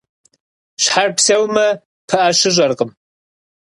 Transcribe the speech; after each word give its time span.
Щхьэр 0.81 1.09
псэумэ, 1.17 1.67
пыӀэ 2.07 2.29
щыщӀэркъым. 2.39 2.91